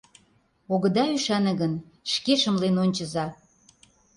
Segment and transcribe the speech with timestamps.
[0.73, 1.73] —Огыда ӱшане гын,
[2.13, 3.25] шке шымлен ончыза.